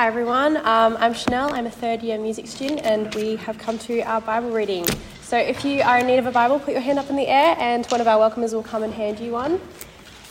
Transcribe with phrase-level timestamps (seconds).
[0.00, 1.52] Hi everyone, um, I'm Chanel.
[1.52, 4.86] I'm a third year music student and we have come to our Bible reading.
[5.20, 7.26] So if you are in need of a Bible, put your hand up in the
[7.26, 9.60] air and one of our welcomers will come and hand you one.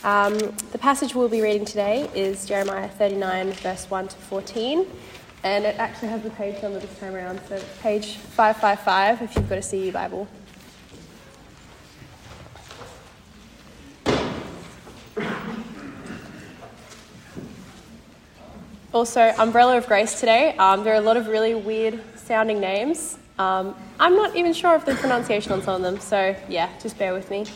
[0.02, 0.36] Um,
[0.72, 4.86] the passage we'll be reading today is Jeremiah 39, verse 1 to 14,
[5.44, 9.48] and it actually has the page number this time around, so page 555 if you've
[9.48, 10.26] got a CU Bible.
[18.92, 20.56] Also, Umbrella of Grace today.
[20.56, 23.18] Um, there are a lot of really weird sounding names.
[23.38, 26.98] Um, I'm not even sure of the pronunciation on some of them, so yeah, just
[26.98, 27.46] bear with me.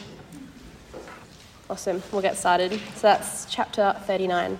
[1.68, 2.70] Awesome, we'll get started.
[2.94, 4.56] So that's chapter 39.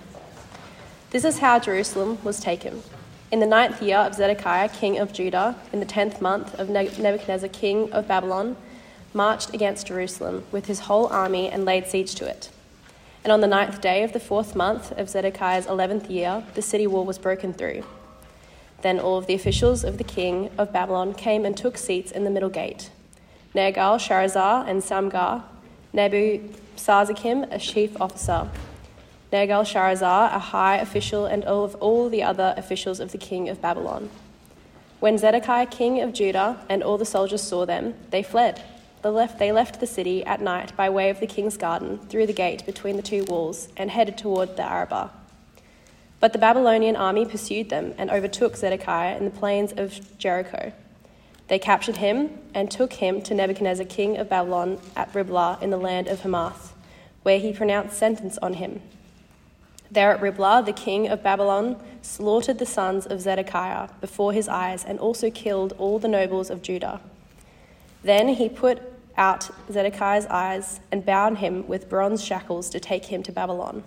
[1.11, 2.83] This is how Jerusalem was taken.
[3.31, 7.51] In the ninth year of Zedekiah, king of Judah, in the tenth month of Nebuchadnezzar,
[7.51, 8.57] king of Babylon,
[9.13, 12.51] marched against Jerusalem with his whole army and laid siege to it.
[13.25, 16.87] And on the ninth day of the fourth month of Zedekiah's eleventh year, the city
[16.87, 17.83] wall was broken through.
[18.83, 22.25] Then all of the officials of the king of Babylon came and took seats in
[22.25, 22.91] the middle gate
[23.55, 25.43] Nergal, Sharezer, and Samgar,
[25.95, 28.51] Nebu Sarzakim, a chief officer,
[29.33, 33.49] Nergal Sharezer, a high official, and all of all the other officials of the king
[33.49, 34.11] of Babylon.
[35.01, 38.61] When Zedekiah, king of Judah, and all the soldiers saw them, they fled
[39.11, 42.33] left, they left the city at night by way of the king's garden through the
[42.33, 45.11] gate between the two walls and headed toward the Arabah.
[46.21, 50.73] But the Babylonian army pursued them and overtook Zedekiah in the plains of Jericho.
[51.49, 55.77] They captured him and took him to Nebuchadnezzar, king of Babylon, at Riblah in the
[55.77, 56.75] land of Hamath,
[57.23, 58.81] where he pronounced sentence on him.
[59.91, 64.85] There at Riblah, the king of Babylon slaughtered the sons of Zedekiah before his eyes
[64.85, 67.01] and also killed all the nobles of Judah.
[68.03, 68.83] Then he put
[69.17, 73.85] out Zedekiah's eyes and bound him with bronze shackles to take him to Babylon.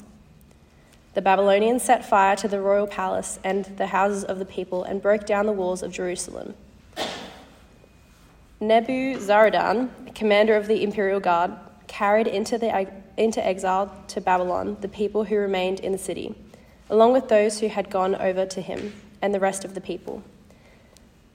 [1.13, 5.01] The Babylonians set fire to the royal palace and the houses of the people and
[5.01, 6.53] broke down the walls of Jerusalem.
[8.61, 11.51] Nebuzaradan, commander of the imperial guard,
[11.87, 12.87] carried into, the,
[13.17, 16.35] into exile to Babylon the people who remained in the city,
[16.89, 20.23] along with those who had gone over to him and the rest of the people.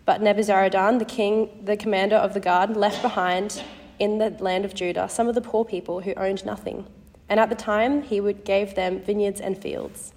[0.05, 3.63] But Nebuzaradan, the king, the commander of the guard, left behind
[4.03, 6.87] in the land of Judah some of the poor people who owned nothing,
[7.29, 10.13] and at the time he would gave them vineyards and fields.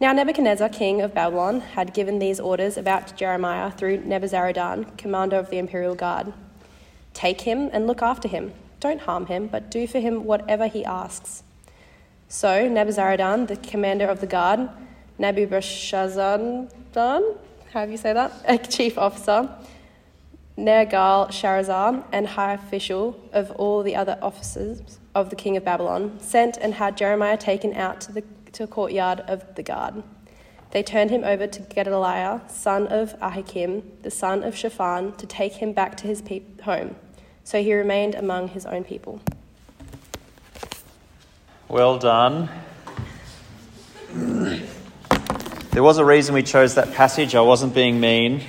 [0.00, 5.48] Now Nebuchadnezzar, king of Babylon, had given these orders about Jeremiah through Nebuzaradan, commander of
[5.50, 6.32] the imperial guard
[7.14, 8.52] Take him and look after him.
[8.80, 11.44] Don't harm him, but do for him whatever he asks.
[12.28, 14.68] So Nebuzaradan, the commander of the guard,
[15.18, 16.66] Nebuchadnezzar,
[17.72, 18.32] how do you say that?
[18.46, 19.48] A chief officer,
[20.56, 26.18] Nergal Sharezer, and high official of all the other officers of the king of Babylon,
[26.20, 30.02] sent and had Jeremiah taken out to the to courtyard of the guard.
[30.72, 35.54] They turned him over to Gedaliah, son of Ahikam, the son of Shaphan, to take
[35.54, 36.96] him back to his pe- home.
[37.44, 39.20] So he remained among his own people.
[41.68, 42.48] Well done.
[44.12, 47.34] There was a reason we chose that passage.
[47.34, 48.42] I wasn't being mean.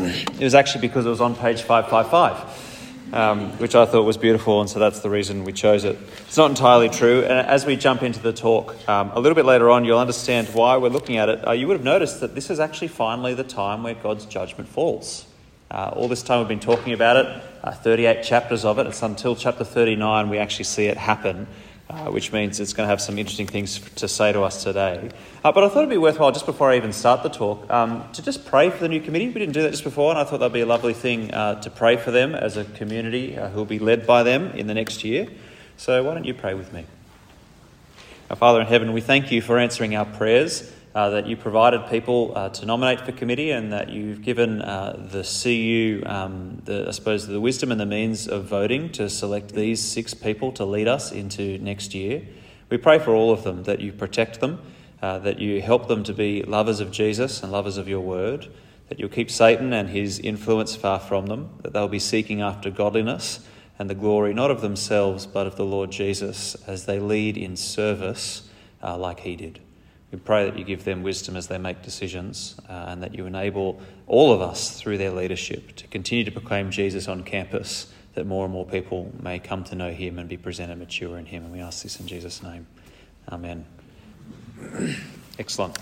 [0.00, 4.60] It was actually because it was on page 555, um, which I thought was beautiful,
[4.60, 5.98] and so that's the reason we chose it.
[6.26, 9.44] It's not entirely true, and as we jump into the talk um, a little bit
[9.44, 11.46] later on, you'll understand why we're looking at it.
[11.46, 14.68] Uh, you would have noticed that this is actually finally the time where God's judgment
[14.68, 15.26] falls.
[15.70, 18.86] Uh, all this time we've been talking about it, uh, 38 chapters of it.
[18.86, 21.48] It's until chapter 39 we actually see it happen
[21.90, 25.10] uh, which means it's going to have some interesting things to say to us today.
[25.42, 28.04] Uh, but I thought it'd be worthwhile, just before I even start the talk, um,
[28.12, 29.28] to just pray for the new committee.
[29.28, 31.60] We didn't do that just before, and I thought that'd be a lovely thing uh,
[31.62, 34.66] to pray for them as a community uh, who will be led by them in
[34.66, 35.28] the next year.
[35.76, 36.84] So why don't you pray with me?
[38.30, 41.86] Our Father in heaven, we thank you for answering our prayers uh, that you provided
[41.86, 46.86] people uh, to nominate for committee and that you've given uh, the CU, um, the,
[46.88, 50.64] I suppose, the wisdom and the means of voting to select these six people to
[50.64, 52.22] lead us into next year.
[52.70, 54.60] We pray for all of them that you protect them,
[55.02, 58.48] uh, that you help them to be lovers of Jesus and lovers of your word,
[58.88, 62.70] that you'll keep Satan and his influence far from them, that they'll be seeking after
[62.70, 63.40] godliness
[63.78, 67.56] and the glory not of themselves but of the Lord Jesus as they lead in
[67.56, 68.48] service
[68.82, 69.60] uh, like he did.
[70.10, 73.26] We pray that you give them wisdom as they make decisions uh, and that you
[73.26, 78.26] enable all of us through their leadership to continue to proclaim Jesus on campus, that
[78.26, 81.44] more and more people may come to know him and be presented mature in him.
[81.44, 82.66] And we ask this in Jesus' name.
[83.30, 83.66] Amen.
[85.38, 85.78] Excellent.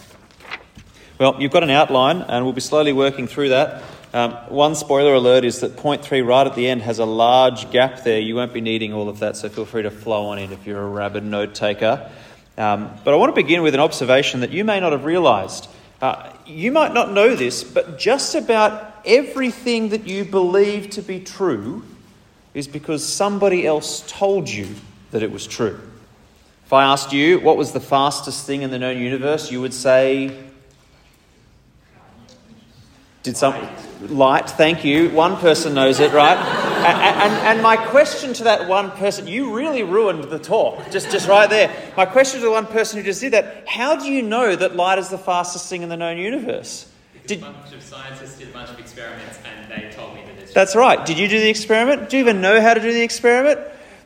[1.19, 3.83] Well, you've got an outline, and we'll be slowly working through that.
[4.13, 7.71] Um, one spoiler alert is that point three right at the end has a large
[7.71, 8.19] gap there.
[8.19, 10.67] You won't be needing all of that, so feel free to flow on in if
[10.67, 12.11] you're a rabid note taker.
[12.59, 15.69] Um, but I want to begin with an observation that you may not have realized.
[16.01, 21.21] Uh, you might not know this, but just about everything that you believe to be
[21.21, 21.85] true
[22.55, 24.69] is because somebody else told you
[25.11, 25.79] that it was true.
[26.65, 29.75] If I asked you what was the fastest thing in the known universe, you would
[29.75, 30.46] say,
[33.27, 33.57] Did some
[34.03, 34.49] light?
[34.49, 35.11] Thank you.
[35.11, 36.37] One person knows it, right?
[36.37, 41.11] and, and, and, my question to that one person, you really ruined the talk, just,
[41.11, 41.75] just right there.
[41.97, 44.77] My question to the one person who just did that, how do you know that
[44.77, 46.89] light is the fastest thing in the known universe?
[47.27, 50.45] Did, a bunch of scientists did a bunch of experiments and they told me that
[50.45, 51.05] it's That's right.
[51.05, 52.09] Did you do the experiment?
[52.09, 53.59] Do you even know how to do the experiment?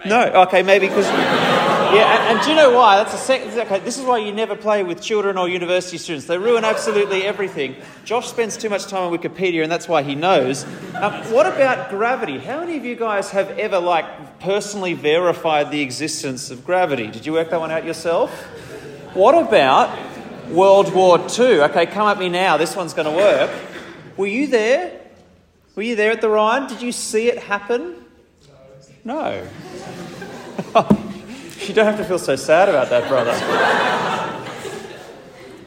[0.06, 0.22] No.
[0.46, 1.06] Okay, maybe because.
[1.06, 2.96] yeah, and, and, do you know why?
[2.96, 3.58] That's a second.
[3.58, 6.26] Okay, this is why you never play with children or university students.
[6.26, 7.76] They ruin absolutely everything.
[8.04, 10.64] Josh spends too much time on Wikipedia, and that's why he knows.
[10.94, 12.38] Um, what about gravity?
[12.38, 17.08] How many of you guys have ever, like, personally verified the existence of gravity?
[17.08, 18.30] Did you work that one out yourself?
[19.12, 19.98] What about
[20.48, 21.60] World War II?
[21.62, 22.56] Okay, come at me now.
[22.56, 23.50] This one's going to work.
[24.16, 24.98] Were you there?
[25.74, 26.68] Were you there at the Rhine?
[26.68, 27.99] Did you see it happen?
[29.04, 29.46] No.
[31.66, 33.34] you don't have to feel so sad about that, brother.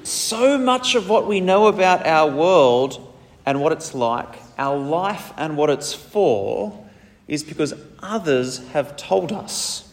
[0.04, 3.14] so much of what we know about our world
[3.46, 6.86] and what it's like, our life and what it's for,
[7.28, 9.92] is because others have told us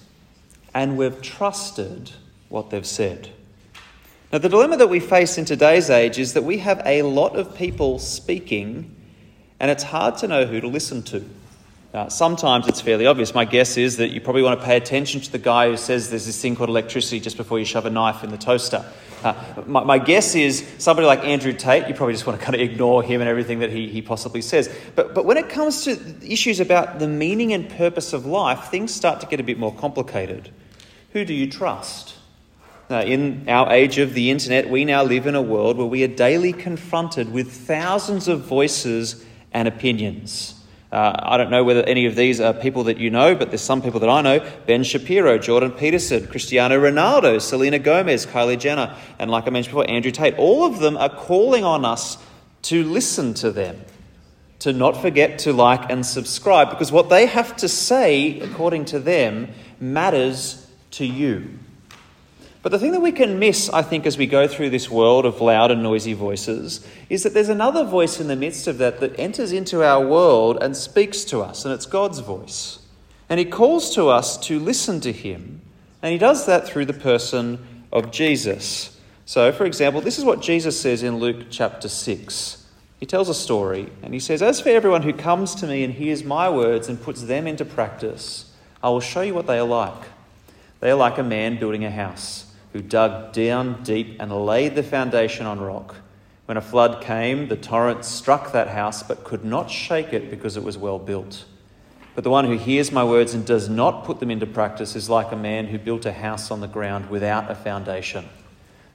[0.74, 2.12] and we've trusted
[2.48, 3.30] what they've said.
[4.32, 7.36] Now, the dilemma that we face in today's age is that we have a lot
[7.36, 8.94] of people speaking,
[9.58, 11.24] and it's hard to know who to listen to.
[11.92, 13.34] Uh, sometimes it's fairly obvious.
[13.34, 16.08] My guess is that you probably want to pay attention to the guy who says
[16.08, 18.84] there's this thing called electricity just before you shove a knife in the toaster.
[19.24, 19.34] Uh,
[19.66, 22.60] my, my, guess is somebody like Andrew Tate, you probably just want to kind of
[22.60, 24.72] ignore him and everything that he, he possibly says.
[24.94, 28.94] But, but when it comes to issues about the meaning and purpose of life, things
[28.94, 30.50] start to get a bit more complicated.
[31.12, 32.14] Who do you trust?
[32.88, 36.04] Uh, in our age of the internet, we now live in a world where we
[36.04, 40.59] are daily confronted with thousands of voices and opinions.
[40.92, 43.60] Uh, I don't know whether any of these are people that you know, but there's
[43.60, 48.96] some people that I know Ben Shapiro, Jordan Peterson, Cristiano Ronaldo, Selena Gomez, Kylie Jenner,
[49.18, 50.34] and like I mentioned before, Andrew Tate.
[50.36, 52.18] All of them are calling on us
[52.62, 53.80] to listen to them,
[54.58, 58.98] to not forget to like and subscribe, because what they have to say, according to
[58.98, 59.48] them,
[59.78, 61.56] matters to you.
[62.62, 65.24] But the thing that we can miss, I think, as we go through this world
[65.24, 69.00] of loud and noisy voices, is that there's another voice in the midst of that
[69.00, 72.80] that enters into our world and speaks to us, and it's God's voice.
[73.30, 75.62] And He calls to us to listen to Him,
[76.02, 78.98] and He does that through the person of Jesus.
[79.24, 82.66] So, for example, this is what Jesus says in Luke chapter 6.
[82.98, 85.94] He tells a story, and He says, As for everyone who comes to me and
[85.94, 88.52] hears my words and puts them into practice,
[88.82, 90.08] I will show you what they are like.
[90.80, 94.82] They are like a man building a house who dug down deep and laid the
[94.82, 95.96] foundation on rock.
[96.46, 100.56] When a flood came, the torrent struck that house but could not shake it because
[100.56, 101.44] it was well built.
[102.14, 105.08] But the one who hears my words and does not put them into practice is
[105.08, 108.28] like a man who built a house on the ground without a foundation.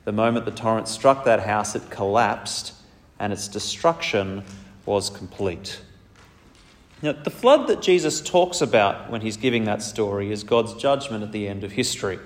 [0.04, 2.74] The moment the torrent struck that house, it collapsed
[3.20, 4.44] and its destruction
[4.86, 5.80] was complete.
[7.02, 11.24] Now, the flood that Jesus talks about when he's giving that story is God's judgment
[11.24, 12.20] at the end of history.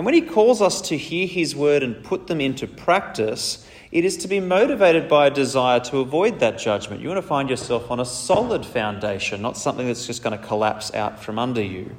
[0.00, 4.02] And when he calls us to hear his word and put them into practice, it
[4.02, 7.02] is to be motivated by a desire to avoid that judgment.
[7.02, 10.42] You want to find yourself on a solid foundation, not something that's just going to
[10.42, 11.94] collapse out from under you.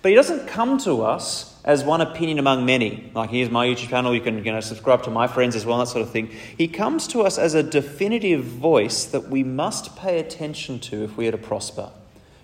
[0.00, 3.10] But he doesn't come to us as one opinion among many.
[3.16, 5.78] Like, here's my YouTube channel, you can you know, subscribe to my friends as well,
[5.78, 6.30] that sort of thing.
[6.56, 11.16] He comes to us as a definitive voice that we must pay attention to if
[11.16, 11.90] we are to prosper.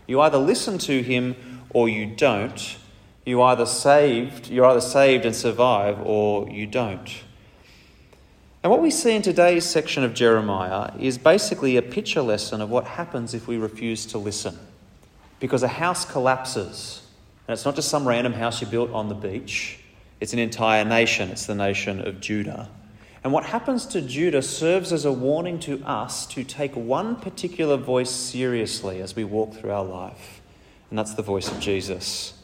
[0.08, 1.36] You either listen to him
[1.72, 2.76] or you don't
[3.24, 7.22] you either saved, you're either saved and survive or you don't.
[8.62, 12.70] And what we see in today's section of Jeremiah is basically a picture lesson of
[12.70, 14.58] what happens if we refuse to listen.
[15.38, 17.06] Because a house collapses,
[17.48, 19.78] and it's not just some random house you built on the beach,
[20.20, 21.30] it's an entire nation.
[21.30, 22.68] It's the nation of Judah.
[23.24, 27.76] And what happens to Judah serves as a warning to us to take one particular
[27.76, 30.40] voice seriously as we walk through our life,
[30.90, 32.34] and that's the voice of Jesus.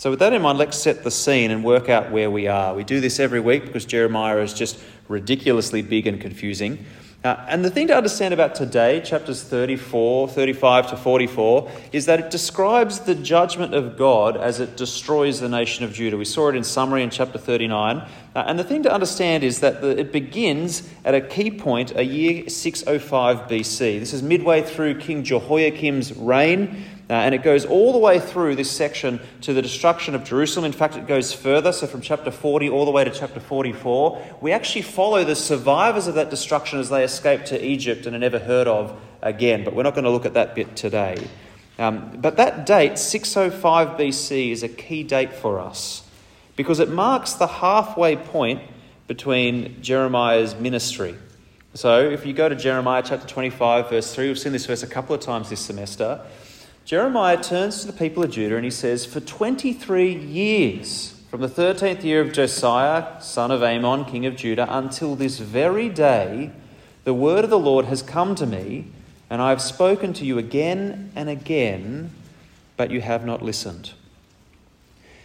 [0.00, 2.74] So, with that in mind, let's set the scene and work out where we are.
[2.74, 6.86] We do this every week because Jeremiah is just ridiculously big and confusing.
[7.22, 12.18] Uh, and the thing to understand about today, chapters 34, 35 to 44, is that
[12.18, 16.16] it describes the judgment of God as it destroys the nation of Judah.
[16.16, 17.98] We saw it in summary in chapter 39.
[17.98, 21.94] Uh, and the thing to understand is that the, it begins at a key point,
[21.94, 24.00] a year 605 BC.
[24.00, 26.86] This is midway through King Jehoiakim's reign.
[27.10, 30.64] Uh, and it goes all the way through this section to the destruction of Jerusalem.
[30.64, 31.72] In fact, it goes further.
[31.72, 36.06] So, from chapter 40 all the way to chapter 44, we actually follow the survivors
[36.06, 39.64] of that destruction as they escape to Egypt and are never heard of again.
[39.64, 41.26] But we're not going to look at that bit today.
[41.80, 46.08] Um, but that date, 605 BC, is a key date for us
[46.54, 48.62] because it marks the halfway point
[49.08, 51.16] between Jeremiah's ministry.
[51.74, 54.86] So, if you go to Jeremiah chapter 25, verse 3, we've seen this verse a
[54.86, 56.20] couple of times this semester.
[56.90, 61.46] Jeremiah turns to the people of Judah and he says, For 23 years, from the
[61.46, 66.50] 13th year of Josiah, son of Amon, king of Judah, until this very day,
[67.04, 68.86] the word of the Lord has come to me,
[69.30, 72.10] and I have spoken to you again and again,
[72.76, 73.92] but you have not listened.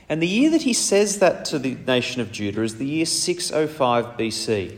[0.07, 3.07] And the year that he says that to the nation of Judah is the year
[3.07, 4.77] 605 BC.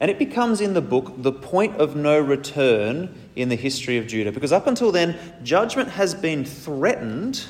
[0.00, 4.06] And it becomes in the book the point of no return in the history of
[4.06, 4.30] Judah.
[4.30, 7.44] Because up until then, judgment has been threatened,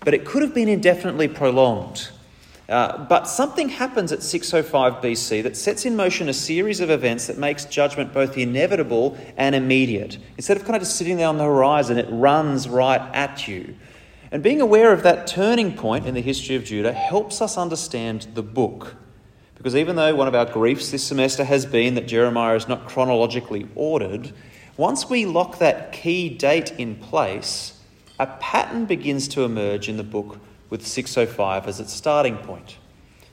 [0.00, 2.10] but it could have been indefinitely prolonged.
[2.68, 7.26] Uh, but something happens at 605 BC that sets in motion a series of events
[7.26, 10.18] that makes judgment both inevitable and immediate.
[10.36, 13.74] Instead of kind of just sitting there on the horizon, it runs right at you.
[14.30, 18.26] And being aware of that turning point in the history of Judah helps us understand
[18.34, 18.96] the book.
[19.58, 22.86] Because even though one of our griefs this semester has been that Jeremiah is not
[22.86, 24.32] chronologically ordered,
[24.76, 27.80] once we lock that key date in place,
[28.20, 30.38] a pattern begins to emerge in the book
[30.70, 32.76] with 605 as its starting point.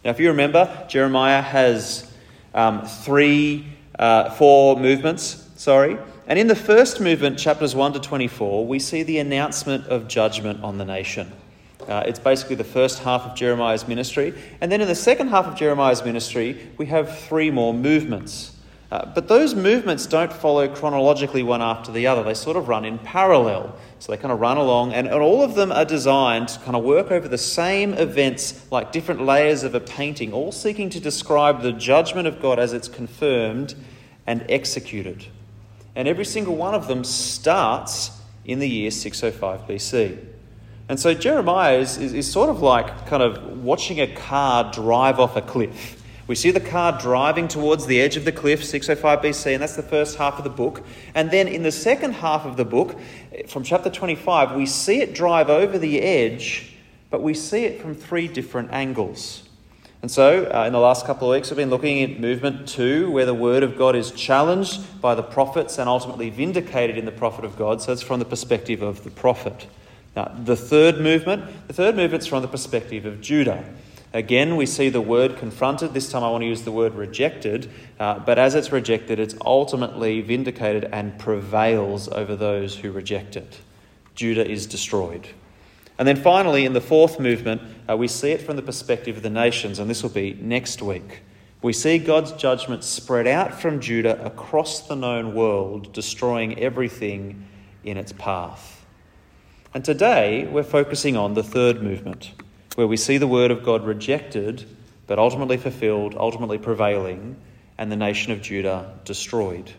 [0.04, 2.12] Now, if you remember, Jeremiah has
[2.56, 3.68] um, three,
[4.00, 5.98] uh, four movements, sorry.
[6.28, 10.64] And in the first movement, chapters 1 to 24, we see the announcement of judgment
[10.64, 11.32] on the nation.
[11.88, 14.34] Uh, it's basically the first half of Jeremiah's ministry.
[14.62, 18.56] And then in the second half of Jeremiah's ministry, we have three more movements.
[18.92, 22.24] Uh, but those movements don't follow chronologically one after the other.
[22.24, 23.76] They sort of run in parallel.
[24.00, 26.76] So they kind of run along, and, and all of them are designed to kind
[26.76, 31.00] of work over the same events like different layers of a painting, all seeking to
[31.00, 33.74] describe the judgment of God as it's confirmed
[34.28, 35.26] and executed.
[35.96, 38.12] And every single one of them starts
[38.44, 40.35] in the year 605 BC.
[40.88, 45.20] And so Jeremiah is, is, is, sort of like kind of watching a car drive
[45.20, 46.02] off a cliff.
[46.28, 49.76] We see the car driving towards the edge of the cliff, 605 BC, and that's
[49.76, 50.84] the first half of the book.
[51.14, 53.00] And then in the second half of the book,
[53.48, 56.76] from chapter 25, we see it drive over the edge,
[57.10, 59.44] but we see it from three different angles.
[60.02, 63.10] And so, uh, in the last couple of weeks, we've been looking at movement two,
[63.10, 67.12] where the word of God is challenged by the prophets and ultimately vindicated in the
[67.12, 67.82] prophet of God.
[67.82, 69.68] So it's from the perspective of the prophet.
[70.16, 73.66] Now, the third movement, the third movement is from the perspective of Judah.
[74.14, 75.94] Again, we see the word confronted.
[75.94, 77.70] This time I want to use the word rejected.
[78.00, 83.60] Uh, but as it's rejected, it's ultimately vindicated and prevails over those who reject it.
[84.16, 85.28] Judah is destroyed.
[85.98, 89.24] And then finally, in the fourth movement, uh, we see it from the perspective of
[89.24, 91.22] the nations, and this will be next week.
[91.62, 97.46] We see God's judgment spread out from Judah across the known world, destroying everything
[97.84, 98.75] in its path.
[99.76, 102.32] And today we're focusing on the third movement,
[102.76, 104.64] where we see the word of God rejected,
[105.06, 107.36] but ultimately fulfilled, ultimately prevailing,
[107.78, 109.74] and the nation of Judah destroyed.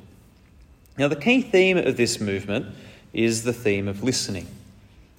[0.99, 2.75] Now, the key theme of this movement
[3.15, 4.47] is the theme of listening.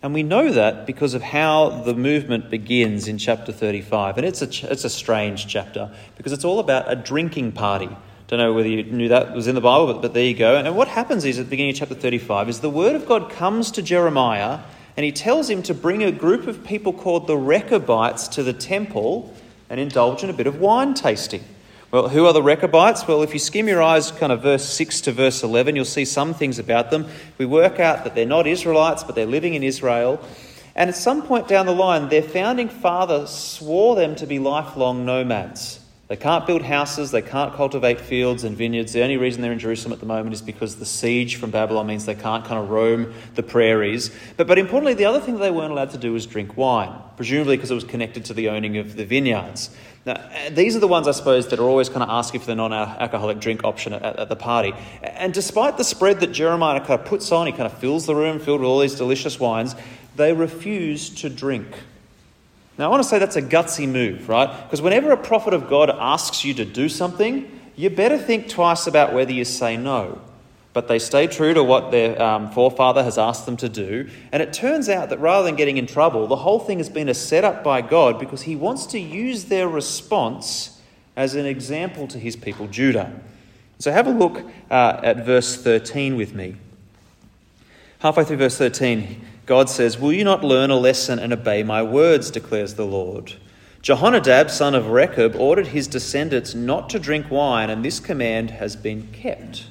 [0.04, 4.20] And we know that because of how the movement begins in chapter 35.
[4.20, 7.90] And it's a, it's a strange chapter because it's all about a drinking party.
[8.28, 10.58] Don't know whether you knew that was in the Bible, but, but there you go.
[10.58, 13.32] And what happens is at the beginning of chapter 35 is the word of God
[13.32, 14.60] comes to Jeremiah
[14.98, 18.52] and he tells him to bring a group of people called the Rechabites to the
[18.52, 19.34] temple
[19.70, 21.44] and indulge in a bit of wine tasting.
[21.90, 23.08] Well, who are the Rechabites?
[23.08, 26.04] Well, if you skim your eyes, kind of verse 6 to verse 11, you'll see
[26.04, 27.08] some things about them.
[27.38, 30.20] We work out that they're not Israelites, but they're living in Israel.
[30.76, 35.06] And at some point down the line, their founding father swore them to be lifelong
[35.06, 35.80] nomads.
[36.08, 38.94] They can't build houses, they can't cultivate fields and vineyards.
[38.94, 41.86] The only reason they're in Jerusalem at the moment is because the siege from Babylon
[41.86, 44.10] means they can't kind of roam the prairies.
[44.38, 46.94] But, but importantly, the other thing that they weren't allowed to do was drink wine,
[47.18, 49.70] presumably because it was connected to the owning of the vineyards.
[50.06, 52.56] Now, these are the ones, I suppose, that are always kind of asking for the
[52.56, 54.72] non alcoholic drink option at, at, the party.
[55.04, 58.16] And despite the spread that Jeremiah kind of puts on, he kind of fills the
[58.16, 59.76] room filled with all these delicious wines,
[60.16, 61.68] they refuse to drink.
[62.78, 64.64] Now, I want to say that's a gutsy move, right?
[64.64, 68.86] Because whenever a prophet of God asks you to do something, you better think twice
[68.86, 70.22] about whether you say no.
[70.74, 74.10] But they stay true to what their um, forefather has asked them to do.
[74.32, 77.10] And it turns out that rather than getting in trouble, the whole thing has been
[77.10, 80.80] a setup by God because he wants to use their response
[81.16, 83.12] as an example to his people, Judah.
[83.80, 86.58] So have a look uh, at verse 13 with me.
[88.00, 91.82] Halfway through verse 13, God says, Will you not learn a lesson and obey my
[91.82, 93.36] words, declares the Lord?
[93.82, 98.76] Jehonadab, son of Rechab, ordered his descendants not to drink wine, and this command has
[98.76, 99.68] been kept.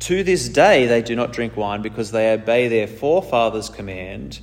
[0.00, 4.40] To this day they do not drink wine because they obey their forefathers' command.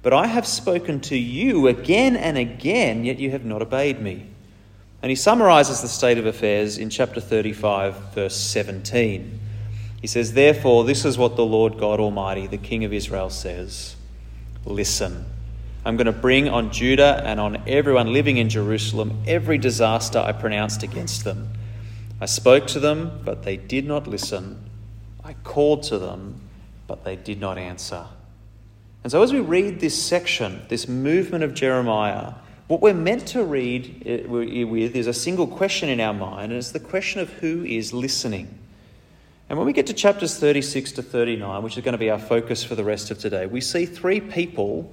[0.00, 4.28] But I have spoken to you again and again, yet you have not obeyed me.
[5.02, 9.40] And he summarizes the state of affairs in chapter 35, verse 17.
[10.00, 13.96] He says, Therefore, this is what the Lord God Almighty, the King of Israel, says
[14.64, 15.26] Listen.
[15.84, 20.30] I'm going to bring on Judah and on everyone living in Jerusalem every disaster I
[20.30, 21.48] pronounced against them.
[22.20, 24.70] I spoke to them, but they did not listen.
[25.24, 26.40] I called to them,
[26.86, 28.06] but they did not answer.
[29.02, 32.34] And so, as we read this section, this movement of Jeremiah,
[32.68, 36.58] what we're meant to read eh, with is a single question in our mind, and
[36.58, 38.56] it's the question of who is listening.
[39.52, 42.18] And when we get to chapters 36 to 39, which is going to be our
[42.18, 44.90] focus for the rest of today, we see three people,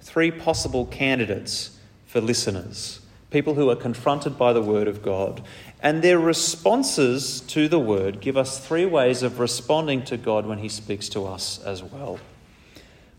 [0.00, 1.76] three possible candidates
[2.06, 3.00] for listeners,
[3.32, 5.42] people who are confronted by the Word of God.
[5.82, 10.58] And their responses to the Word give us three ways of responding to God when
[10.58, 12.20] He speaks to us as well.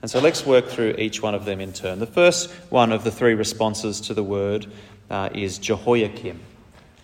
[0.02, 2.00] And so let's work through each one of them in turn.
[2.00, 4.68] The first one of the three responses to the Word
[5.10, 6.40] uh, is Jehoiakim.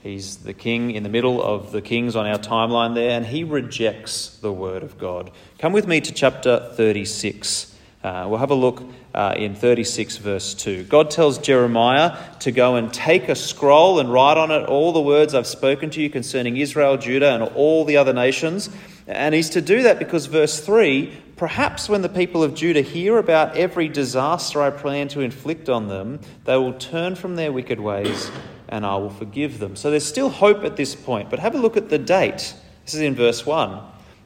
[0.06, 3.44] He's the king in the middle of the kings on our timeline there, and he
[3.44, 5.32] rejects the word of God.
[5.58, 7.76] Come with me to chapter 36.
[8.04, 8.84] Uh, we'll have a look
[9.16, 10.84] uh, in 36, verse 2.
[10.84, 15.02] God tells Jeremiah to go and take a scroll and write on it all the
[15.02, 18.70] words I've spoken to you concerning Israel, Judah, and all the other nations.
[19.08, 23.18] And he's to do that because, verse 3 perhaps when the people of Judah hear
[23.18, 27.78] about every disaster I plan to inflict on them, they will turn from their wicked
[27.78, 28.32] ways
[28.70, 29.76] and I will forgive them.
[29.76, 31.30] So there's still hope at this point.
[31.30, 32.56] But have a look at the date.
[32.84, 33.82] This is in verse 1.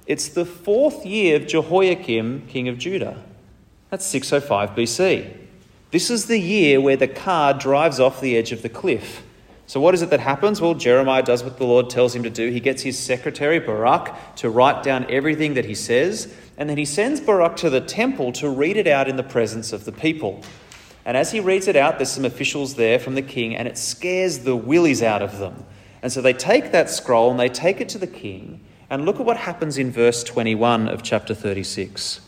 [0.05, 3.23] It's the fourth year of Jehoiakim, king of Judah.
[3.89, 5.37] That's 605 BC.
[5.91, 9.23] This is the year where the car drives off the edge of the cliff.
[9.65, 10.59] So, what is it that happens?
[10.59, 12.49] Well, Jeremiah does what the Lord tells him to do.
[12.49, 16.85] He gets his secretary, Baruch, to write down everything that he says, and then he
[16.85, 20.41] sends Baruch to the temple to read it out in the presence of the people.
[21.09, 23.79] And as he reads it out, there's some officials there from the king, and it
[23.79, 25.65] scares the willies out of them.
[26.03, 28.61] And so they take that scroll and they take it to the king.
[28.91, 32.21] And look at what happens in verse 21 of chapter 36.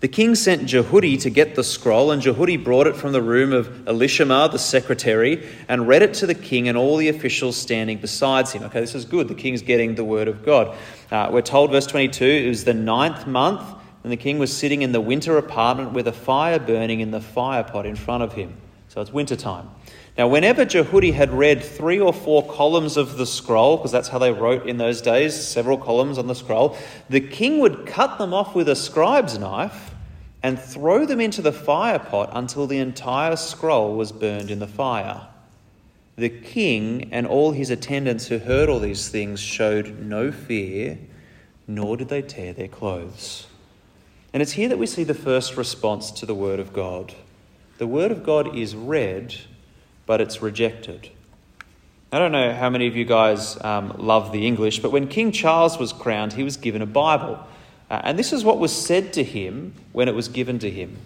[0.00, 3.52] The king sent Jehudi to get the scroll, and Jehudi brought it from the room
[3.52, 7.98] of Elishama, the secretary, and read it to the king and all the officials standing
[7.98, 8.64] besides him.
[8.64, 9.28] Okay, this is good.
[9.28, 10.76] The king's getting the word of God.
[11.12, 13.62] Uh, we're told, verse 22, it was the ninth month
[14.02, 17.20] and the king was sitting in the winter apartment with a fire burning in the
[17.20, 18.56] fire pot in front of him.
[18.88, 19.70] So it's winter time.
[20.18, 24.18] Now, whenever Jehudi had read three or four columns of the scroll, because that's how
[24.18, 26.76] they wrote in those days, several columns on the scroll,
[27.08, 29.94] the king would cut them off with a scribe's knife
[30.42, 34.66] and throw them into the fire pot until the entire scroll was burned in the
[34.66, 35.28] fire.
[36.16, 40.98] The king and all his attendants who heard all these things showed no fear,
[41.66, 43.46] nor did they tear their clothes.
[44.32, 47.14] And it's here that we see the first response to the Word of God.
[47.78, 49.34] The Word of God is read,
[50.06, 51.10] but it's rejected.
[52.12, 55.32] I don't know how many of you guys um, love the English, but when King
[55.32, 57.38] Charles was crowned, he was given a Bible.
[57.90, 60.96] Uh, and this is what was said to him when it was given to him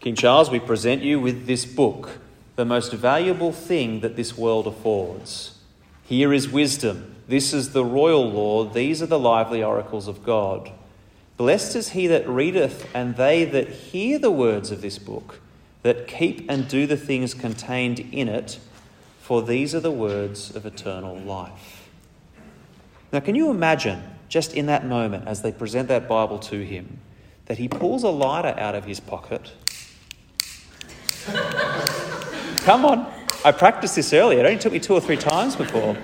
[0.00, 2.20] King Charles, we present you with this book,
[2.56, 5.58] the most valuable thing that this world affords.
[6.04, 7.16] Here is wisdom.
[7.28, 8.64] This is the royal law.
[8.64, 10.72] These are the lively oracles of God.
[11.40, 15.40] Blessed is he that readeth, and they that hear the words of this book,
[15.80, 18.58] that keep and do the things contained in it,
[19.22, 21.88] for these are the words of eternal life.
[23.10, 26.98] Now, can you imagine, just in that moment, as they present that Bible to him,
[27.46, 29.50] that he pulls a lighter out of his pocket?
[32.66, 33.10] Come on,
[33.46, 35.96] I practiced this earlier, it only took me two or three times before,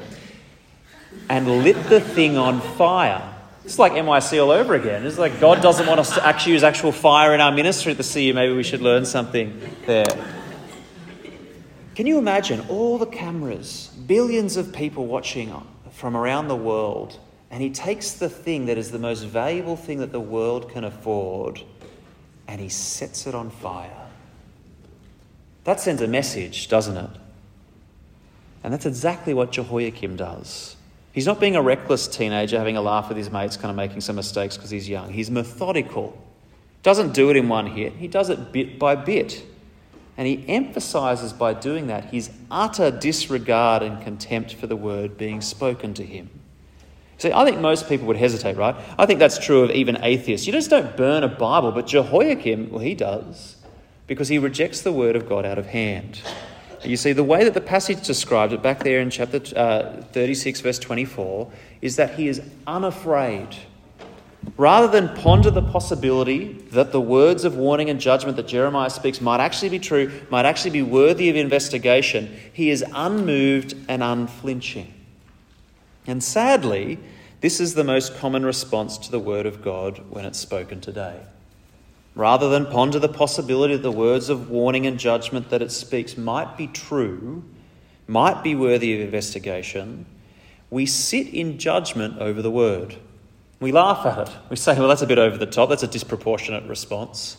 [1.29, 3.35] and lit the thing on fire.
[3.67, 5.05] It's like MYC all over again.
[5.05, 7.99] It's like God doesn't want us to actually use actual fire in our ministry at
[7.99, 8.33] the CU.
[8.33, 10.07] Maybe we should learn something there.
[11.97, 15.53] Can you imagine all the cameras, billions of people watching
[15.91, 17.19] from around the world,
[17.51, 20.85] and he takes the thing that is the most valuable thing that the world can
[20.85, 21.61] afford
[22.47, 24.07] and he sets it on fire?
[25.65, 27.11] That sends a message, doesn't it?
[28.63, 30.76] And that's exactly what Jehoiakim does.
[31.17, 34.03] He's not being a reckless teenager having a laugh with his mates, kind of making
[34.03, 35.11] some mistakes because he's young.
[35.11, 36.23] He's methodical.
[36.83, 39.43] Doesn't do it in one hit, he does it bit by bit.
[40.19, 45.41] And he emphasizes by doing that his utter disregard and contempt for the word being
[45.41, 46.29] spoken to him.
[47.17, 48.77] See, I think most people would hesitate, right?
[48.99, 50.47] I think that's true of even atheists.
[50.47, 53.57] You just don't burn a Bible, but Jehoiakim, well, he does,
[54.07, 56.21] because he rejects the word of God out of hand.
[56.87, 60.61] You see, the way that the passage describes it back there in chapter uh, 36,
[60.61, 61.51] verse 24,
[61.83, 63.49] is that he is unafraid.
[64.57, 69.21] Rather than ponder the possibility that the words of warning and judgment that Jeremiah speaks
[69.21, 74.95] might actually be true, might actually be worthy of investigation, he is unmoved and unflinching.
[76.07, 77.01] And sadly,
[77.41, 81.21] this is the most common response to the Word of God when it's spoken today.
[82.17, 86.17] Rather than ponder the possibility that the words of warning and judgment that it speaks
[86.17, 87.45] might be true,
[88.09, 90.07] might be worthy of investigation,
[90.71, 92.97] we sit in judgment over the Word.
[93.61, 94.35] We laugh at it.
[94.49, 97.37] We say, well, that's a bit over the top, that's a disproportionate response.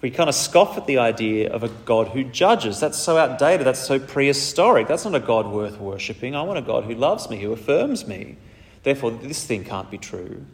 [0.00, 2.80] We kind of scoff at the idea of a God who judges.
[2.80, 4.88] That's so outdated, that's so prehistoric.
[4.88, 6.34] That's not a God worth worshipping.
[6.34, 8.36] I want a God who loves me, who affirms me.
[8.84, 10.44] Therefore, this thing can't be true.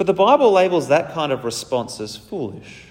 [0.00, 2.86] But the Bible labels that kind of response as foolish.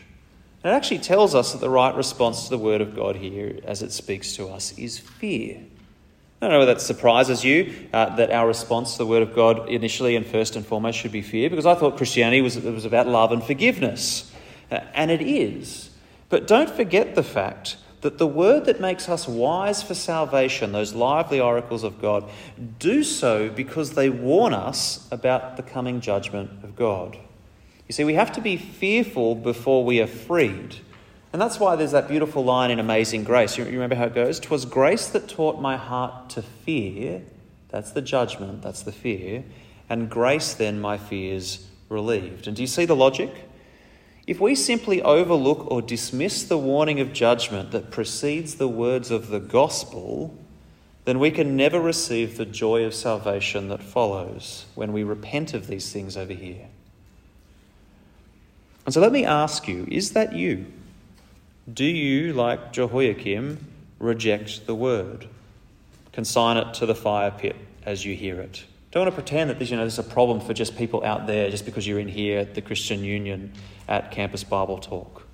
[0.64, 3.58] And it actually tells us that the right response to the Word of God here,
[3.64, 5.58] as it speaks to us, is fear.
[5.58, 9.34] I don't know whether that surprises you uh, that our response to the Word of
[9.34, 12.86] God initially and first and foremost should be fear, because I thought Christianity was, was
[12.86, 14.32] about love and forgiveness.
[14.72, 15.90] Uh, and it is.
[16.30, 20.94] But don't forget the fact that the word that makes us wise for salvation, those
[20.94, 22.30] lively oracles of God,
[22.80, 27.18] do so because they warn us about the coming judgment of God.
[27.88, 30.76] You see, we have to be fearful before we are freed.
[31.34, 33.58] And that's why there's that beautiful line in Amazing Grace.
[33.58, 34.40] You remember how it goes?
[34.40, 37.22] "'Twas grace that taught my heart to fear.
[37.70, 39.44] That's the judgment, that's the fear.
[39.90, 42.48] And grace then my fears relieved.
[42.48, 43.32] And do you see the logic?
[44.30, 49.30] If we simply overlook or dismiss the warning of judgment that precedes the words of
[49.30, 50.38] the gospel,
[51.06, 55.66] then we can never receive the joy of salvation that follows when we repent of
[55.66, 56.68] these things over here.
[58.86, 60.68] And so let me ask you is that you?
[61.74, 63.66] Do you, like Jehoiakim,
[63.98, 65.26] reject the word?
[66.12, 68.64] Consign it to the fire pit as you hear it.
[68.92, 71.04] Don't want to pretend that this, you know, this is a problem for just people
[71.04, 73.54] out there just because you're in here at the Christian Union
[73.88, 75.28] at Campus Bible Talk.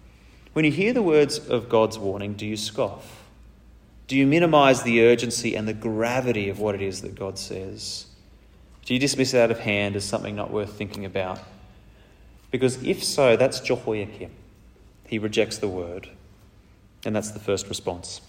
[0.54, 3.24] When you hear the words of God's warning, do you scoff?
[4.08, 8.08] Do you minimize the urgency and the gravity of what it is that God says?
[8.84, 11.40] Do you dismiss it out of hand as something not worth thinking about?
[12.52, 14.32] Because if so, that's Jehoiakim.
[15.08, 16.10] He rejects the word.
[17.06, 18.22] And that's the first response.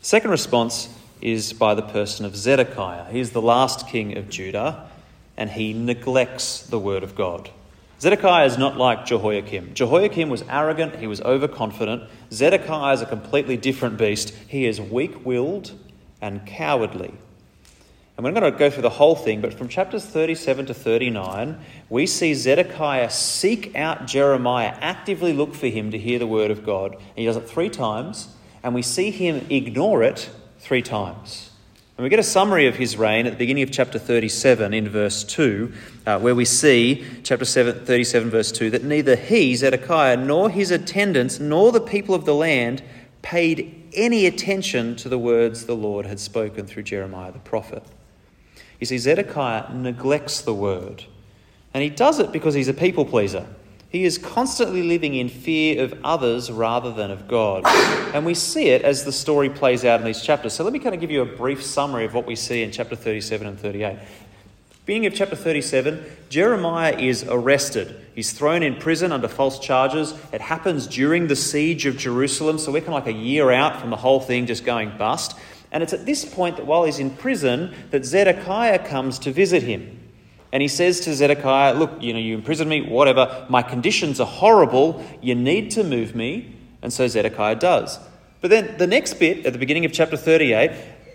[0.00, 0.88] Second response
[1.20, 3.10] is by the person of Zedekiah.
[3.10, 4.88] He's the last king of Judah,
[5.36, 7.50] and he neglects the word of God.
[8.00, 9.74] Zedekiah is not like Jehoiakim.
[9.74, 12.04] Jehoiakim was arrogant, he was overconfident.
[12.32, 14.30] Zedekiah is a completely different beast.
[14.48, 15.72] He is weak willed
[16.22, 17.12] and cowardly.
[18.16, 21.58] And we're going to go through the whole thing, but from chapters 37 to 39,
[21.88, 26.64] we see Zedekiah seek out Jeremiah, actively look for him to hear the word of
[26.64, 26.94] God.
[26.94, 28.28] And he does it three times,
[28.62, 30.28] and we see him ignore it
[30.70, 31.50] three times.
[31.96, 34.88] And we get a summary of his reign at the beginning of chapter 37 in
[34.88, 35.72] verse 2,
[36.06, 40.70] uh, where we see, chapter 7, 37, verse 2, that neither he, Zedekiah, nor his
[40.70, 42.84] attendants, nor the people of the land
[43.20, 47.82] paid any attention to the words the Lord had spoken through Jeremiah the prophet.
[48.78, 51.02] You see, Zedekiah neglects the word,
[51.74, 53.44] and he does it because he's a people pleaser.
[53.90, 57.64] He is constantly living in fear of others rather than of God.
[58.14, 60.52] And we see it as the story plays out in these chapters.
[60.52, 62.70] So let me kind of give you a brief summary of what we see in
[62.70, 63.98] chapter 37 and 38.
[64.86, 67.94] Beginning of chapter 37, Jeremiah is arrested.
[68.14, 70.14] He's thrown in prison under false charges.
[70.32, 73.80] It happens during the siege of Jerusalem, so we're kind of like a year out
[73.80, 75.36] from the whole thing just going bust.
[75.72, 79.62] And it's at this point that while he's in prison that Zedekiah comes to visit
[79.62, 79.99] him.
[80.52, 83.46] And he says to Zedekiah, Look, you know, you imprisoned me, whatever.
[83.48, 85.04] My conditions are horrible.
[85.20, 86.56] You need to move me.
[86.82, 87.98] And so Zedekiah does.
[88.40, 90.72] But then the next bit, at the beginning of chapter 38,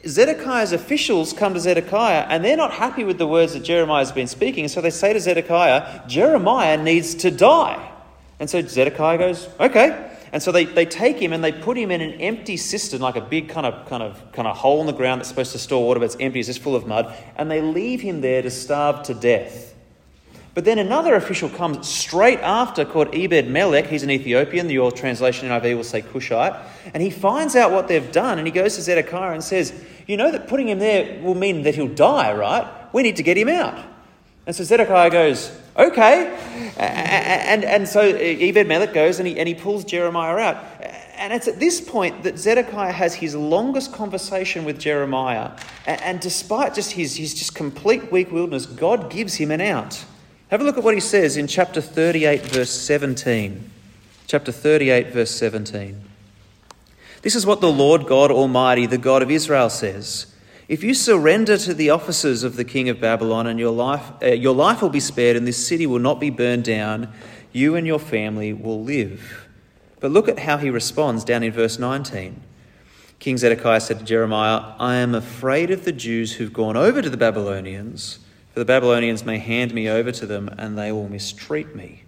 [0.07, 4.11] Zedekiah's officials come to Zedekiah and they're not happy with the words that Jeremiah has
[4.11, 4.67] been speaking.
[4.67, 7.91] So they say to Zedekiah, Jeremiah needs to die.
[8.39, 10.11] And so Zedekiah goes, Okay.
[10.35, 13.15] And so they, they take him and they put him in an empty cistern, like
[13.15, 15.57] a big kind of, kind, of, kind of hole in the ground that's supposed to
[15.57, 18.41] store water, but it's empty, it's just full of mud, and they leave him there
[18.41, 19.73] to starve to death.
[20.53, 23.87] But then another official comes straight after called Ebed Melech.
[23.87, 24.69] He's an Ethiopian.
[24.69, 26.53] Your translation NIV will say Cushite.
[26.93, 29.73] And he finds out what they've done and he goes to Zedekiah and says,
[30.05, 32.93] You know that putting him there will mean that he'll die, right?
[32.93, 33.81] We need to get him out.
[34.45, 36.37] And so Zedekiah goes, okay.
[36.77, 40.57] And, and so Ebed Melech goes and he, and he pulls Jeremiah out.
[41.17, 45.51] And it's at this point that Zedekiah has his longest conversation with Jeremiah.
[45.85, 50.03] And, and despite just his, his just complete weak wilderness, God gives him an out.
[50.49, 53.71] Have a look at what he says in chapter 38, verse 17.
[54.27, 56.01] Chapter 38, verse 17.
[57.21, 60.27] This is what the Lord God Almighty, the God of Israel, says.
[60.67, 64.27] If you surrender to the officers of the king of Babylon, and your life, uh,
[64.27, 67.13] your life will be spared, and this city will not be burned down,
[67.51, 69.47] you and your family will live.
[69.99, 72.41] But look at how he responds down in verse 19.
[73.19, 77.09] King Zedekiah said to Jeremiah, I am afraid of the Jews who've gone over to
[77.09, 78.19] the Babylonians,
[78.51, 82.03] for the Babylonians may hand me over to them, and they will mistreat me.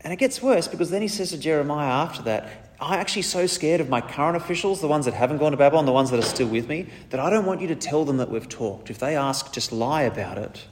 [0.00, 3.46] And it gets worse because then he says to Jeremiah after that, I'm actually so
[3.46, 6.18] scared of my current officials, the ones that haven't gone to Babylon, the ones that
[6.18, 8.90] are still with me, that I don't want you to tell them that we've talked.
[8.90, 10.66] If they ask, just lie about it.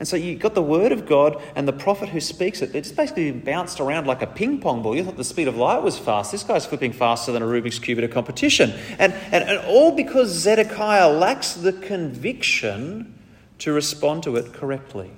[0.00, 2.72] And so you've got the word of God and the prophet who speaks it.
[2.72, 4.96] Just basically bounced around like a ping pong ball.
[4.96, 6.32] You thought the speed of light was fast.
[6.32, 8.72] This guy's flipping faster than a Rubik's Cube at a competition.
[8.98, 13.18] And, and, and all because Zedekiah lacks the conviction
[13.58, 15.10] to respond to it correctly.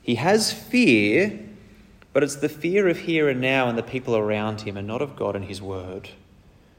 [0.00, 1.45] He has fear
[2.16, 5.02] but it's the fear of here and now and the people around him and not
[5.02, 6.08] of God and his word.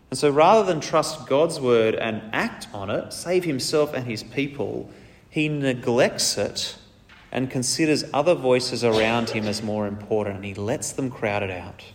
[0.10, 4.24] And so rather than trust God's word and act on it, save himself and his
[4.24, 4.90] people,
[5.30, 6.76] he neglects it
[7.32, 11.52] and considers other voices around him as more important and he lets them crowd it
[11.52, 11.86] out.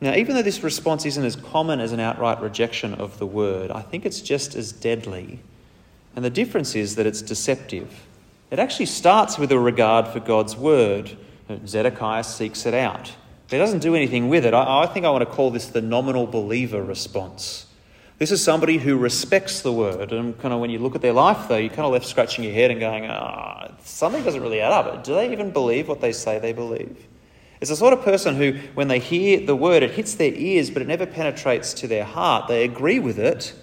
[0.00, 3.70] Now, even though this response isn't as common as an outright rejection of the word,
[3.70, 5.38] I think it's just as deadly.
[6.16, 8.08] And the difference is that it's deceptive.
[8.50, 11.16] It actually starts with a regard for God's word
[11.66, 13.14] Zedekiah seeks it out.
[13.50, 14.54] He doesn't do anything with it.
[14.54, 17.66] I, I think I want to call this the nominal believer response.
[18.18, 20.12] This is somebody who respects the word.
[20.12, 22.44] And kind of when you look at their life, though, you're kind of left scratching
[22.44, 25.04] your head and going, ah, oh, something doesn't really add up.
[25.04, 27.06] Do they even believe what they say they believe?
[27.60, 30.70] It's the sort of person who, when they hear the word, it hits their ears,
[30.70, 32.48] but it never penetrates to their heart.
[32.48, 33.54] They agree with it,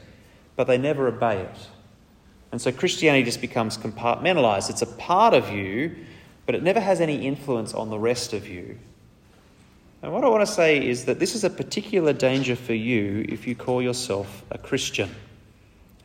[0.56, 1.68] but they never obey it.
[2.52, 4.70] And so Christianity just becomes compartmentalized.
[4.70, 5.96] It's a part of you,
[6.48, 8.80] but it never has any influence on the rest of you.
[10.02, 13.26] And what I want to say is that this is a particular danger for you
[13.28, 15.14] if you call yourself a Christian.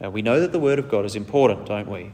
[0.00, 2.11] Now, we know that the Word of God is important, don't we?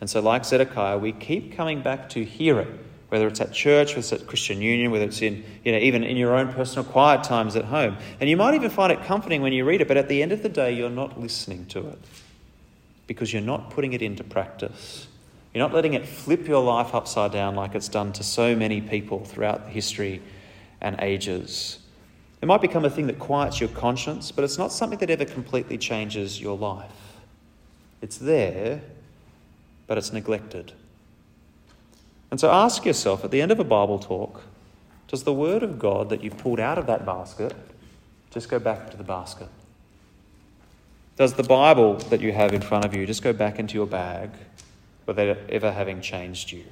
[0.00, 2.68] And so, like Zedekiah, we keep coming back to hear it,
[3.08, 6.04] whether it's at church, whether it's at Christian Union, whether it's in, you know, even
[6.04, 7.96] in your own personal quiet times at home.
[8.20, 10.30] And you might even find it comforting when you read it, but at the end
[10.30, 11.98] of the day, you're not listening to it
[13.08, 15.08] because you're not putting it into practice.
[15.52, 18.80] You're not letting it flip your life upside down like it's done to so many
[18.80, 20.22] people throughout history
[20.80, 21.78] and ages.
[22.40, 25.24] It might become a thing that quiets your conscience, but it's not something that ever
[25.24, 26.90] completely changes your life.
[28.00, 28.80] It's there,
[29.86, 30.72] but it's neglected.
[32.30, 34.42] And so ask yourself at the end of a Bible talk
[35.08, 37.54] does the Word of God that you've pulled out of that basket
[38.30, 39.48] just go back into the basket?
[41.18, 43.86] Does the Bible that you have in front of you just go back into your
[43.86, 44.30] bag
[45.06, 46.64] without ever having changed you.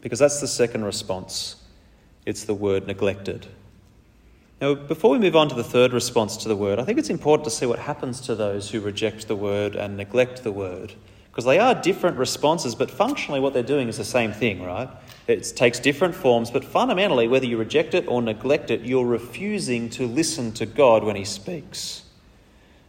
[0.00, 1.56] Because that's the second response
[2.24, 3.46] it's the word neglected.
[4.60, 7.10] Now, before we move on to the third response to the word, I think it's
[7.10, 10.94] important to see what happens to those who reject the word and neglect the word.
[11.32, 14.88] Because they are different responses, but functionally what they're doing is the same thing, right?
[15.26, 19.90] It takes different forms, but fundamentally, whether you reject it or neglect it, you're refusing
[19.90, 22.04] to listen to God when He speaks.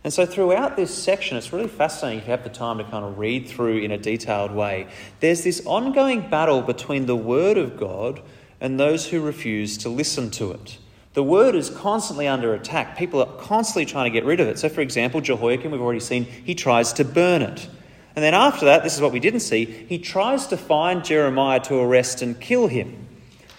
[0.03, 3.05] And so, throughout this section, it's really fascinating if you have the time to kind
[3.05, 4.87] of read through in a detailed way.
[5.21, 8.21] There's this ongoing battle between the Word of God
[8.59, 10.77] and those who refuse to listen to it.
[11.13, 12.97] The Word is constantly under attack.
[12.97, 14.59] People are constantly trying to get rid of it.
[14.59, 17.69] So, for example, Jehoiakim, we've already seen, he tries to burn it.
[18.15, 21.61] And then after that, this is what we didn't see, he tries to find Jeremiah
[21.61, 23.07] to arrest and kill him.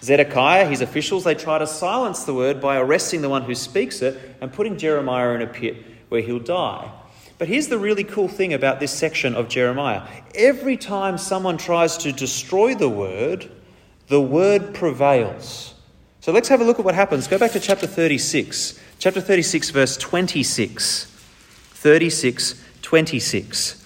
[0.03, 4.03] Zedekiah, his officials, they try to silence the word by arresting the one who speaks
[4.03, 6.89] it and putting Jeremiah in a pit where he'll die.
[7.37, 10.01] But here's the really cool thing about this section of Jeremiah
[10.33, 13.51] every time someone tries to destroy the word,
[14.07, 15.73] the word prevails.
[16.21, 17.27] So let's have a look at what happens.
[17.27, 18.79] Go back to chapter 36.
[18.97, 21.03] Chapter 36, verse 26.
[21.03, 23.85] 36, 26.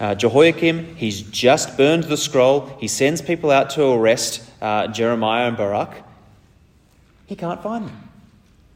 [0.00, 2.66] Uh, Jehoiakim, he's just burned the scroll.
[2.80, 5.94] He sends people out to arrest uh, Jeremiah and Baruch.
[7.26, 8.03] He can't find them.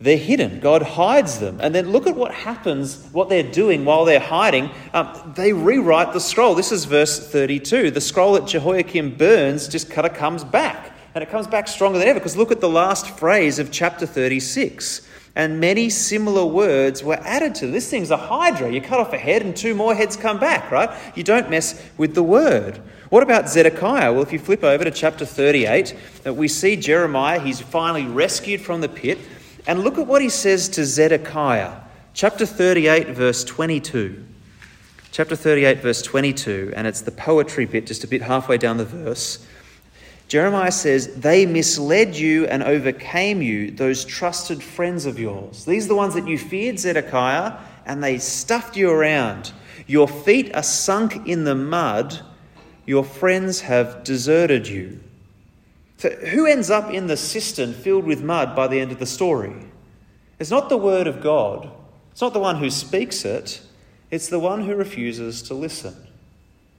[0.00, 0.60] They're hidden.
[0.60, 1.58] God hides them.
[1.60, 4.70] And then look at what happens, what they're doing while they're hiding.
[4.94, 6.54] Um, they rewrite the scroll.
[6.54, 7.90] This is verse 32.
[7.90, 10.94] The scroll that Jehoiakim burns just kind of comes back.
[11.14, 14.06] And it comes back stronger than ever because look at the last phrase of chapter
[14.06, 15.06] 36.
[15.38, 17.68] and many similar words were added to.
[17.68, 18.72] This thing's a hydra.
[18.72, 20.90] You cut off a head and two more heads come back, right?
[21.14, 22.80] You don't mess with the word.
[23.10, 24.12] What about Zedekiah?
[24.12, 27.38] Well, if you flip over to chapter 38, uh, we see Jeremiah.
[27.40, 29.18] He's finally rescued from the pit.
[29.68, 31.82] And look at what he says to Zedekiah.
[32.14, 34.24] Chapter 38, verse 22.
[35.12, 38.84] Chapter 38, verse 22, and it's the poetry bit, just a bit halfway down the
[38.86, 39.46] verse.
[40.26, 45.66] Jeremiah says, They misled you and overcame you, those trusted friends of yours.
[45.66, 49.52] These are the ones that you feared, Zedekiah, and they stuffed you around.
[49.86, 52.20] Your feet are sunk in the mud,
[52.86, 55.00] your friends have deserted you.
[55.98, 59.06] So who ends up in the cistern filled with mud by the end of the
[59.06, 59.54] story?
[60.38, 61.70] It's not the word of God,
[62.12, 63.60] it's not the one who speaks it,
[64.10, 65.94] it's the one who refuses to listen.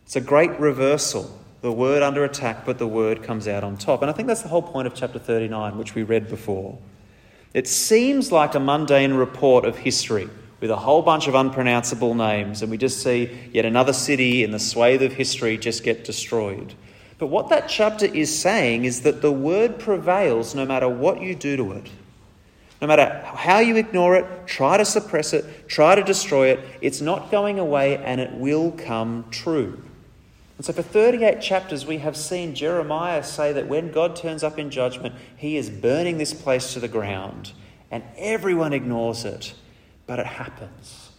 [0.06, 4.02] It's a great reversal the word under attack, but the word comes out on top.
[4.02, 6.78] And I think that's the whole point of chapter 39, which we read before.
[7.54, 10.30] It seems like a mundane report of history
[10.62, 14.52] with a whole bunch of unpronounceable names, and we just see yet another city in
[14.52, 16.74] the swathe of history just get destroyed.
[17.20, 21.36] But what that chapter is saying is that the word prevails no matter what you
[21.36, 21.90] do to it.
[22.82, 27.02] No matter how you ignore it, try to suppress it, try to destroy it, it's
[27.02, 29.84] not going away and it will come true.
[30.56, 34.58] And so, for 38 chapters, we have seen Jeremiah say that when God turns up
[34.58, 37.54] in judgment, he is burning this place to the ground,
[37.92, 39.54] and everyone ignores it,
[40.06, 41.12] but it happens.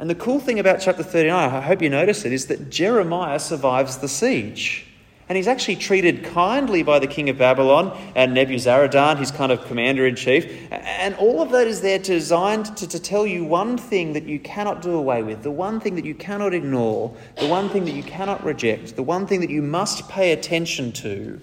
[0.00, 3.38] And the cool thing about chapter 39, I hope you notice it, is that Jeremiah
[3.38, 4.87] survives the siege.
[5.28, 9.64] And he's actually treated kindly by the king of Babylon and Nebuzaradan, his kind of
[9.66, 10.50] commander in chief.
[10.72, 14.38] And all of that is there designed to, to tell you one thing that you
[14.38, 17.94] cannot do away with, the one thing that you cannot ignore, the one thing that
[17.94, 21.40] you cannot reject, the one thing that you must pay attention to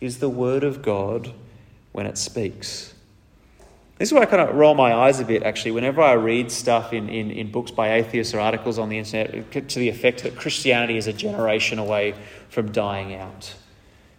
[0.00, 1.32] is the word of God
[1.92, 2.92] when it speaks.
[3.98, 6.52] This is why I kind of roll my eyes a bit, actually, whenever I read
[6.52, 10.22] stuff in, in, in books by atheists or articles on the internet to the effect
[10.24, 12.14] that Christianity is a generation away
[12.48, 13.54] from dying out.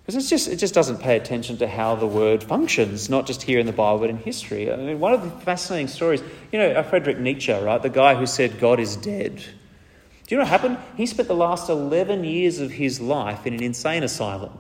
[0.08, 3.44] Because it's just, it just doesn't pay attention to how the word functions, not just
[3.44, 4.72] here in the Bible, but in history.
[4.72, 7.82] I mean, one of the fascinating stories, you know, uh, Frederick Nietzsche, right?
[7.82, 9.36] The guy who said God is dead.
[9.36, 10.78] Do you know what happened?
[10.96, 14.54] He spent the last 11 years of his life in an insane asylum.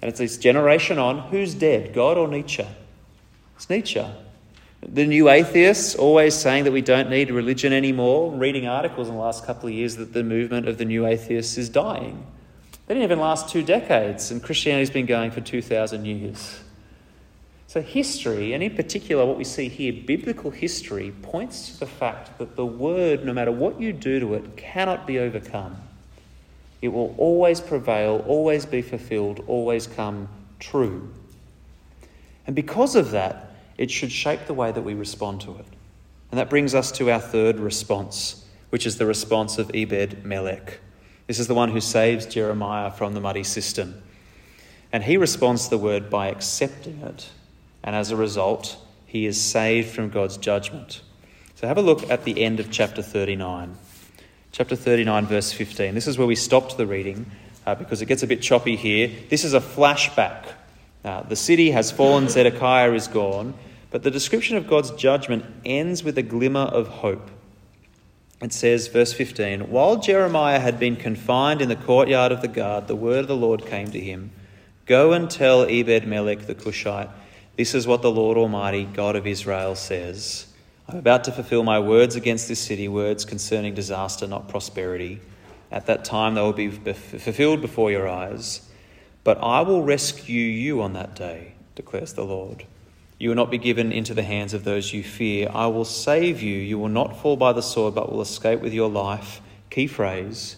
[0.00, 2.66] And it's this generation on who's dead, God or Nietzsche?
[3.56, 4.04] It's Nietzsche.
[4.82, 9.20] The new atheists always saying that we don't need religion anymore, reading articles in the
[9.20, 12.26] last couple of years that the movement of the new atheists is dying.
[12.86, 16.60] They didn't even last two decades, and Christianity's been going for 2,000 years.
[17.66, 22.38] So, history, and in particular what we see here, biblical history, points to the fact
[22.38, 25.76] that the word, no matter what you do to it, cannot be overcome.
[26.80, 30.28] It will always prevail, always be fulfilled, always come
[30.60, 31.12] true.
[32.46, 35.66] And because of that, it should shape the way that we respond to it.
[36.30, 40.78] And that brings us to our third response, which is the response of Ebed Melech.
[41.26, 44.00] This is the one who saves Jeremiah from the muddy cistern.
[44.92, 47.28] And he responds to the word by accepting it.
[47.82, 51.02] And as a result, he is saved from God's judgment.
[51.56, 53.76] So have a look at the end of chapter 39.
[54.52, 55.94] Chapter 39, verse 15.
[55.94, 57.30] This is where we stopped the reading
[57.66, 59.10] uh, because it gets a bit choppy here.
[59.28, 60.44] This is a flashback.
[61.04, 63.54] Uh, the city has fallen, Zedekiah is gone,
[63.90, 67.30] but the description of God's judgment ends with a glimmer of hope.
[68.40, 72.86] It says, verse 15 While Jeremiah had been confined in the courtyard of the guard,
[72.86, 74.30] the word of the Lord came to him
[74.84, 77.08] Go and tell Ebed Melech the Cushite,
[77.56, 80.46] This is what the Lord Almighty, God of Israel, says.
[80.88, 85.20] I'm about to fulfill my words against this city, words concerning disaster, not prosperity.
[85.72, 88.60] At that time they will be fulfilled before your eyes.
[89.24, 92.64] But I will rescue you on that day, declares the Lord.
[93.18, 95.50] You will not be given into the hands of those you fear.
[95.52, 96.54] I will save you.
[96.54, 99.40] You will not fall by the sword, but will escape with your life.
[99.70, 100.56] Key phrase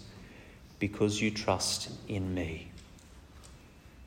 [0.78, 2.70] because you trust in me.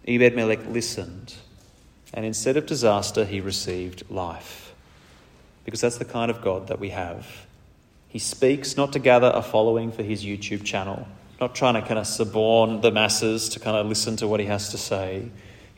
[0.07, 1.35] Ebed Melech listened,
[2.13, 4.73] and instead of disaster, he received life.
[5.63, 7.45] Because that's the kind of God that we have.
[8.07, 11.07] He speaks not to gather a following for his YouTube channel,
[11.39, 14.47] not trying to kind of suborn the masses to kind of listen to what he
[14.47, 15.29] has to say.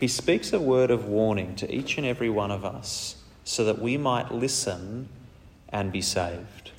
[0.03, 3.79] He speaks a word of warning to each and every one of us so that
[3.79, 5.07] we might listen
[5.69, 6.71] and be saved.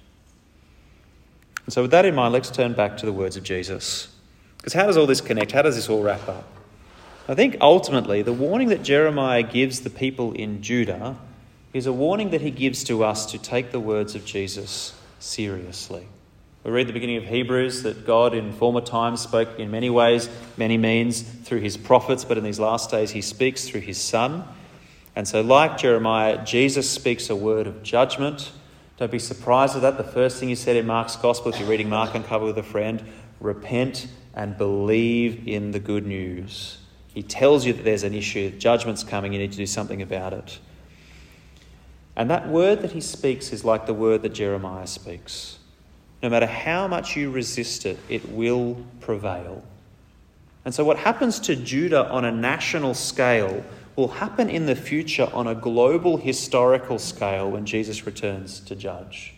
[1.65, 4.15] And so, with that in mind, let's turn back to the words of Jesus.
[4.59, 5.53] Because how does all this connect?
[5.53, 6.47] How does this all wrap up?
[7.27, 11.17] I think ultimately, the warning that Jeremiah gives the people in Judah
[11.73, 16.07] is a warning that he gives to us to take the words of Jesus seriously.
[16.65, 20.31] We read the beginning of Hebrews that God in former times spoke in many ways,
[20.57, 24.45] many means through his prophets, but in these last days he speaks through his Son.
[25.15, 28.51] And so, like Jeremiah, Jesus speaks a word of judgment.
[28.97, 29.99] Don't be surprised at that.
[29.99, 32.63] The first thing he said in Mark's Gospel, if you're reading Mark Uncovered with a
[32.63, 33.05] friend,
[33.41, 36.79] repent and believe in the good news.
[37.09, 40.33] He tells you that there's an issue, judgment's coming, you need to do something about
[40.33, 40.59] it.
[42.17, 45.59] And that word that he speaks is like the word that Jeremiah speaks.
[46.25, 49.63] No matter how much you resist it, it will prevail.
[50.65, 53.63] And so, what happens to Judah on a national scale
[53.95, 59.35] will happen in the future on a global historical scale when Jesus returns to judge.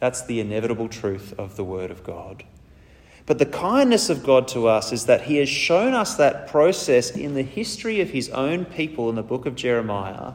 [0.00, 2.44] That's the inevitable truth of the Word of God.
[3.24, 7.10] But the kindness of God to us is that He has shown us that process
[7.10, 10.34] in the history of His own people in the book of Jeremiah,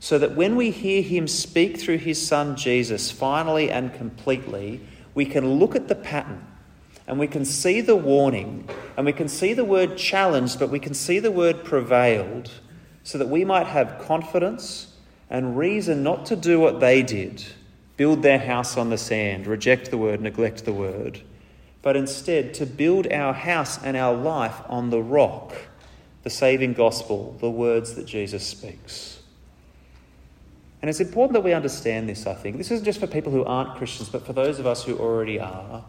[0.00, 4.80] so that when we hear Him speak through His Son Jesus finally and completely,
[5.14, 6.46] we can look at the pattern
[7.06, 10.78] and we can see the warning and we can see the word challenged, but we
[10.78, 12.50] can see the word prevailed
[13.02, 14.94] so that we might have confidence
[15.28, 17.44] and reason not to do what they did
[17.96, 21.20] build their house on the sand, reject the word, neglect the word,
[21.82, 25.52] but instead to build our house and our life on the rock,
[26.22, 29.19] the saving gospel, the words that Jesus speaks.
[30.80, 32.56] And it's important that we understand this, I think.
[32.56, 35.38] This isn't just for people who aren't Christians, but for those of us who already
[35.38, 35.84] are.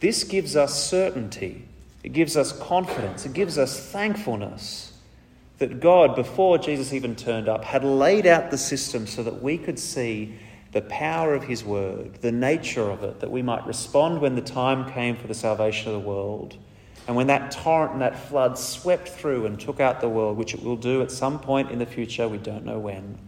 [0.00, 1.64] This gives us certainty,
[2.04, 4.92] it gives us confidence, it gives us thankfulness
[5.58, 9.56] that God, before Jesus even turned up, had laid out the system so that we
[9.56, 10.38] could see
[10.72, 14.42] the power of His word, the nature of it, that we might respond when the
[14.42, 16.56] time came for the salvation of the world.
[17.06, 20.52] And when that torrent and that flood swept through and took out the world, which
[20.52, 23.18] it will do at some point in the future, we don't know when,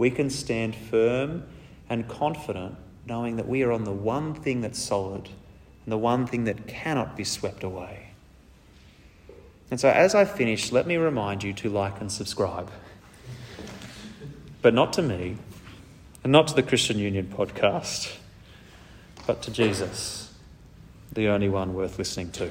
[0.00, 1.42] we can stand firm
[1.90, 2.74] and confident
[3.04, 5.28] knowing that we are on the one thing that's solid
[5.84, 8.08] and the one thing that cannot be swept away.
[9.70, 12.70] And so, as I finish, let me remind you to like and subscribe.
[14.62, 15.36] But not to me,
[16.24, 18.16] and not to the Christian Union podcast,
[19.26, 20.32] but to Jesus,
[21.12, 22.50] the only one worth listening to.